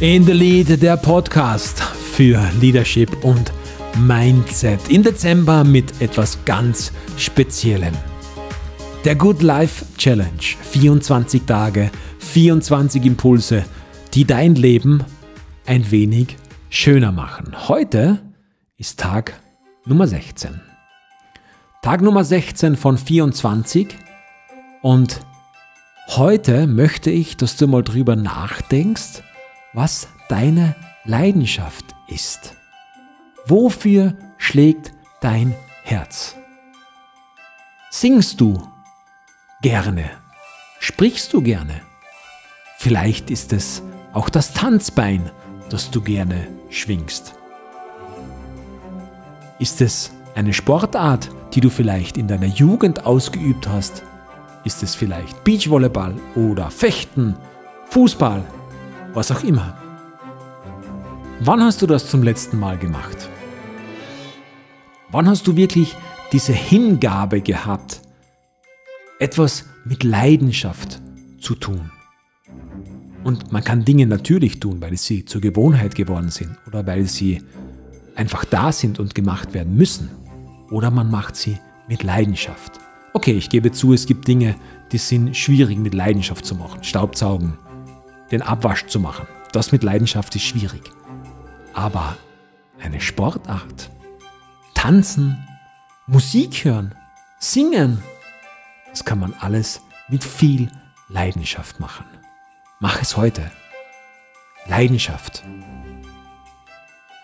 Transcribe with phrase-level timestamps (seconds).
[0.00, 3.52] In the Lead, der Podcast für Leadership und
[3.98, 4.80] Mindset.
[4.88, 7.92] Im Dezember mit etwas ganz Speziellem.
[9.04, 10.40] Der Good Life Challenge.
[10.40, 13.66] 24 Tage, 24 Impulse,
[14.14, 15.04] die dein Leben
[15.66, 16.38] ein wenig
[16.70, 17.68] schöner machen.
[17.68, 18.22] Heute
[18.78, 19.38] ist Tag
[19.84, 20.62] Nummer 16.
[21.82, 23.88] Tag Nummer 16 von 24
[24.80, 25.20] und
[26.08, 29.24] heute möchte ich, dass du mal drüber nachdenkst,
[29.72, 30.74] was deine
[31.04, 32.56] Leidenschaft ist.
[33.46, 36.36] Wofür schlägt dein Herz?
[37.90, 38.62] Singst du
[39.62, 40.10] gerne?
[40.78, 41.80] Sprichst du gerne?
[42.78, 45.30] Vielleicht ist es auch das Tanzbein,
[45.68, 47.34] das du gerne schwingst.
[49.58, 54.02] Ist es eine Sportart, die du vielleicht in deiner Jugend ausgeübt hast?
[54.64, 57.36] Ist es vielleicht Beachvolleyball oder Fechten,
[57.86, 58.44] Fußball,
[59.14, 59.76] was auch immer.
[61.40, 63.28] Wann hast du das zum letzten Mal gemacht?
[65.10, 65.96] Wann hast du wirklich
[66.32, 68.02] diese Hingabe gehabt,
[69.18, 71.00] etwas mit Leidenschaft
[71.40, 71.90] zu tun?
[73.24, 77.42] Und man kann Dinge natürlich tun, weil sie zur Gewohnheit geworden sind oder weil sie
[78.14, 80.10] einfach da sind und gemacht werden müssen.
[80.70, 81.58] Oder man macht sie
[81.88, 82.78] mit Leidenschaft.
[83.12, 84.54] Okay, ich gebe zu, es gibt Dinge,
[84.92, 86.84] die sind schwierig mit Leidenschaft zu machen.
[86.84, 87.58] Staubsaugen,
[88.30, 89.26] den Abwasch zu machen.
[89.52, 90.90] Das mit Leidenschaft ist schwierig.
[91.74, 92.16] Aber
[92.80, 93.90] eine Sportart,
[94.74, 95.46] tanzen,
[96.06, 96.94] Musik hören,
[97.38, 98.02] singen,
[98.90, 100.70] das kann man alles mit viel
[101.08, 102.04] Leidenschaft machen.
[102.80, 103.50] Mach es heute.
[104.66, 105.44] Leidenschaft.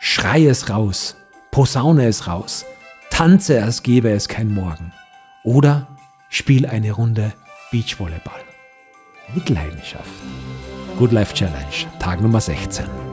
[0.00, 1.16] Schrei es raus,
[1.50, 2.64] posaune es raus,
[3.10, 4.92] tanze, als gäbe es kein Morgen.
[5.42, 5.86] Oder
[6.28, 7.32] spiel eine Runde
[7.70, 8.40] Beachvolleyball.
[9.34, 10.10] Mit Leidenschaft.
[10.98, 13.05] Good Life Challenge, Tag Nummer 16.